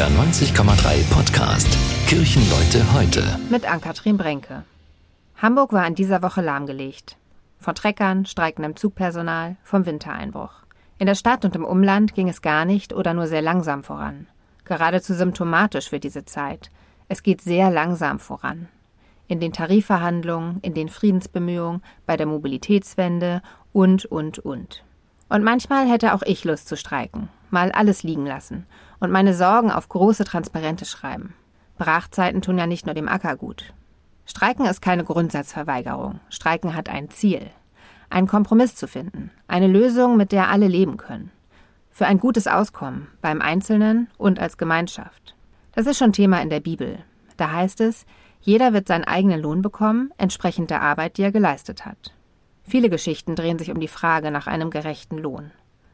NDR 0.00 0.18
90,3 0.18 1.12
Podcast. 1.12 1.68
Kirchenleute 2.06 2.90
heute. 2.94 3.38
Mit 3.50 3.70
Ann-Kathrin 3.70 4.16
Brenke. 4.16 4.64
Hamburg 5.36 5.74
war 5.74 5.86
in 5.86 5.94
dieser 5.94 6.22
Woche 6.22 6.40
lahmgelegt. 6.40 7.18
Von 7.58 7.74
Treckern, 7.74 8.24
streikendem 8.24 8.76
Zugpersonal, 8.76 9.56
vom 9.62 9.84
Wintereinbruch. 9.84 10.62
In 10.96 11.04
der 11.04 11.16
Stadt 11.16 11.44
und 11.44 11.54
im 11.54 11.66
Umland 11.66 12.14
ging 12.14 12.30
es 12.30 12.40
gar 12.40 12.64
nicht 12.64 12.94
oder 12.94 13.12
nur 13.12 13.26
sehr 13.26 13.42
langsam 13.42 13.82
voran. 13.82 14.26
Geradezu 14.64 15.12
symptomatisch 15.12 15.90
für 15.90 16.00
diese 16.00 16.24
Zeit. 16.24 16.70
Es 17.10 17.22
geht 17.22 17.42
sehr 17.42 17.70
langsam 17.70 18.20
voran. 18.20 18.68
In 19.28 19.38
den 19.38 19.52
Tarifverhandlungen, 19.52 20.60
in 20.62 20.72
den 20.72 20.88
Friedensbemühungen, 20.88 21.82
bei 22.06 22.16
der 22.16 22.24
Mobilitätswende 22.24 23.42
und, 23.74 24.06
und, 24.06 24.38
und. 24.38 24.82
Und 25.28 25.44
manchmal 25.44 25.86
hätte 25.90 26.14
auch 26.14 26.22
ich 26.22 26.44
Lust 26.44 26.68
zu 26.68 26.78
streiken, 26.78 27.28
mal 27.52 27.72
alles 27.72 28.02
liegen 28.02 28.26
lassen 28.26 28.66
und 28.98 29.10
meine 29.10 29.34
Sorgen 29.34 29.70
auf 29.70 29.88
große 29.88 30.24
Transparente 30.24 30.84
schreiben. 30.84 31.34
Brachzeiten 31.78 32.42
tun 32.42 32.58
ja 32.58 32.66
nicht 32.66 32.86
nur 32.86 32.94
dem 32.94 33.08
Acker 33.08 33.36
gut. 33.36 33.72
Streiken 34.26 34.66
ist 34.66 34.82
keine 34.82 35.04
Grundsatzverweigerung. 35.04 36.20
Streiken 36.28 36.76
hat 36.76 36.88
ein 36.88 37.10
Ziel. 37.10 37.50
Einen 38.10 38.26
Kompromiss 38.26 38.76
zu 38.76 38.86
finden. 38.86 39.30
Eine 39.48 39.66
Lösung, 39.66 40.16
mit 40.16 40.32
der 40.32 40.50
alle 40.50 40.68
leben 40.68 40.96
können. 40.96 41.30
Für 41.90 42.06
ein 42.06 42.18
gutes 42.18 42.46
Auskommen, 42.46 43.08
beim 43.20 43.40
Einzelnen 43.40 44.08
und 44.18 44.38
als 44.38 44.56
Gemeinschaft. 44.56 45.34
Das 45.72 45.86
ist 45.86 45.98
schon 45.98 46.12
Thema 46.12 46.40
in 46.42 46.50
der 46.50 46.60
Bibel. 46.60 46.98
Da 47.36 47.52
heißt 47.52 47.80
es, 47.80 48.06
jeder 48.40 48.72
wird 48.72 48.88
seinen 48.88 49.04
eigenen 49.04 49.40
Lohn 49.40 49.62
bekommen, 49.62 50.12
entsprechend 50.16 50.70
der 50.70 50.82
Arbeit, 50.82 51.16
die 51.16 51.22
er 51.22 51.32
geleistet 51.32 51.84
hat. 51.84 52.14
Viele 52.62 52.88
Geschichten 52.88 53.34
drehen 53.34 53.58
sich 53.58 53.70
um 53.70 53.80
die 53.80 53.88
Frage 53.88 54.30
nach 54.30 54.46
einem 54.46 54.70
gerechten 54.70 55.18
Lohn. 55.18 55.50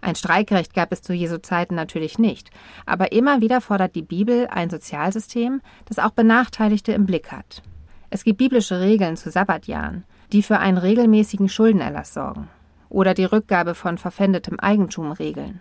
Ein 0.00 0.14
Streikrecht 0.14 0.74
gab 0.74 0.92
es 0.92 1.02
zu 1.02 1.12
Jesu 1.12 1.38
Zeiten 1.38 1.74
natürlich 1.74 2.18
nicht, 2.18 2.50
aber 2.86 3.12
immer 3.12 3.40
wieder 3.40 3.60
fordert 3.60 3.94
die 3.94 4.02
Bibel 4.02 4.46
ein 4.48 4.70
Sozialsystem, 4.70 5.60
das 5.86 5.98
auch 5.98 6.10
Benachteiligte 6.10 6.92
im 6.92 7.06
Blick 7.06 7.32
hat. 7.32 7.62
Es 8.08 8.24
gibt 8.24 8.38
biblische 8.38 8.80
Regeln 8.80 9.16
zu 9.16 9.30
Sabbatjahren, 9.30 10.04
die 10.32 10.42
für 10.42 10.58
einen 10.58 10.78
regelmäßigen 10.78 11.48
Schuldenerlass 11.48 12.14
sorgen 12.14 12.48
oder 12.90 13.14
die 13.14 13.24
Rückgabe 13.24 13.74
von 13.74 13.96
verpfändetem 13.96 14.60
Eigentum 14.60 15.12
regeln. 15.12 15.60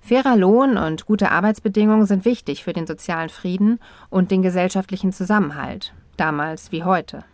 Fairer 0.00 0.36
Lohn 0.36 0.76
und 0.76 1.06
gute 1.06 1.30
Arbeitsbedingungen 1.30 2.06
sind 2.06 2.24
wichtig 2.24 2.64
für 2.64 2.72
den 2.72 2.88
sozialen 2.88 3.28
Frieden 3.28 3.78
und 4.10 4.32
den 4.32 4.42
gesellschaftlichen 4.42 5.12
Zusammenhalt, 5.12 5.94
damals 6.16 6.72
wie 6.72 6.82
heute. 6.82 7.24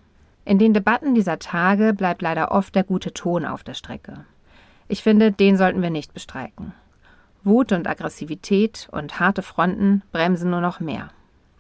In 0.45 0.59
den 0.59 0.75
Debatten 0.75 1.15
dieser 1.15 1.39
Tage 1.39 1.95
bleibt 1.95 2.21
leider 2.21 2.51
oft 2.51 2.75
der 2.75 2.85
gute 2.85 3.15
Ton 3.15 3.47
auf 3.47 3.65
der 3.65 3.75
Strecke. 3.75 4.25
Ich 4.89 5.03
finde, 5.03 5.31
den 5.31 5.57
sollten 5.57 5.83
wir 5.83 5.91
nicht 5.91 6.15
bestreiken. 6.15 6.73
Wut 7.45 7.73
und 7.73 7.87
Aggressivität 7.87 8.89
und 8.91 9.21
harte 9.21 9.43
Fronten 9.43 10.03
bremsen 10.13 10.51
nur 10.51 10.61
noch 10.61 10.81
mehr. 10.81 11.11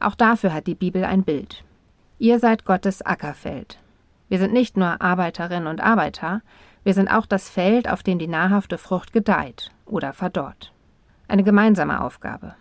Auch 0.00 0.14
dafür 0.14 0.52
hat 0.52 0.66
die 0.66 0.74
Bibel 0.74 1.04
ein 1.04 1.22
Bild. 1.22 1.64
Ihr 2.18 2.38
seid 2.38 2.64
Gottes 2.64 3.02
Ackerfeld. 3.02 3.78
Wir 4.28 4.38
sind 4.38 4.52
nicht 4.52 4.76
nur 4.76 5.00
Arbeiterinnen 5.00 5.68
und 5.68 5.80
Arbeiter, 5.80 6.42
wir 6.84 6.94
sind 6.94 7.08
auch 7.08 7.26
das 7.26 7.48
Feld, 7.48 7.88
auf 7.88 8.02
dem 8.02 8.18
die 8.18 8.28
nahrhafte 8.28 8.78
Frucht 8.78 9.12
gedeiht 9.12 9.70
oder 9.84 10.12
verdorrt. 10.12 10.72
Eine 11.26 11.42
gemeinsame 11.42 12.02
Aufgabe. 12.02 12.54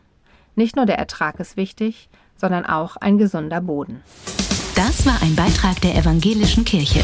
Nicht 0.56 0.76
nur 0.76 0.86
der 0.86 0.98
Ertrag 0.98 1.40
ist 1.40 1.56
wichtig, 1.56 2.10
sondern 2.36 2.66
auch 2.66 2.98
ein 2.98 3.18
gesunder 3.18 3.62
Boden. 3.62 4.02
Das 4.76 5.06
war 5.06 5.22
ein 5.22 5.36
Beitrag 5.36 5.80
der 5.82 5.96
Evangelischen 5.96 6.66
Kirche. 6.66 7.04